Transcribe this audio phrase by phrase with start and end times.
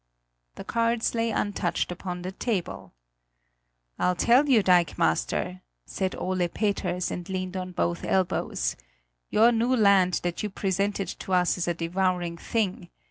[0.55, 2.95] The cards lay untouched upon the table.
[3.99, 8.75] "I'll tell you, dikemaster," said Ole Peters, and leaned on both elbows,
[9.29, 12.89] "your new land that you presented to us is a devouring thing.